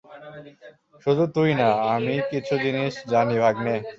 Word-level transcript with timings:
শুধু 1.05 1.23
তুই 1.35 1.51
না, 1.59 1.67
আমিও 1.93 2.21
কিছু 2.31 2.53
জিনিস 2.63 2.93
জানি, 3.11 3.35
ভাগ্নে। 3.43 3.75